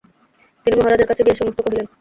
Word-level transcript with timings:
তিনি 0.65 0.75
মহারাজের 0.77 1.07
কাছে 1.07 1.21
গিয়া 1.25 1.39
সমস্ত 1.39 1.59
কহিলেন। 1.61 1.85